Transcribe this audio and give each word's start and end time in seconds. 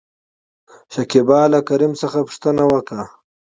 شکيبا 0.93 1.39
له 1.53 1.59
کريم 1.67 1.93
څخه 2.01 2.19
پوښتنه 2.27 2.63
وکړه؟ 2.73 3.05